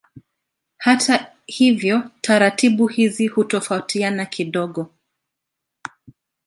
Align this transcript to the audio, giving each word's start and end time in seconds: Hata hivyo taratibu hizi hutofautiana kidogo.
Hata 0.77 1.31
hivyo 1.45 2.11
taratibu 2.21 2.87
hizi 2.87 3.27
hutofautiana 3.27 4.25
kidogo. 4.25 4.89